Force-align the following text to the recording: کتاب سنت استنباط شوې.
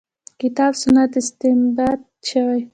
کتاب 0.41 0.71
سنت 0.81 1.11
استنباط 1.21 2.01
شوې. 2.29 2.59